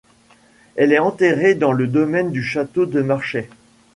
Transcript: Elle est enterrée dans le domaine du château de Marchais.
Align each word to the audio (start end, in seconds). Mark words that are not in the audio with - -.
Elle 0.77 0.93
est 0.93 0.97
enterrée 0.97 1.53
dans 1.53 1.71
le 1.73 1.85
domaine 1.85 2.31
du 2.31 2.41
château 2.41 2.87
de 2.87 3.03
Marchais. 3.03 3.51